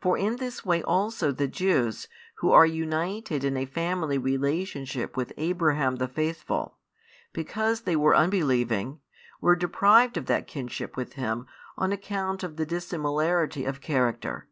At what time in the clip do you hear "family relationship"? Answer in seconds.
3.66-5.16